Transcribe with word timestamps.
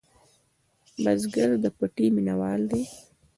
بزګر 1.03 1.49
د 1.63 1.65
پټي 1.77 2.05
مېنهوال 2.15 2.61
دی 2.71 2.81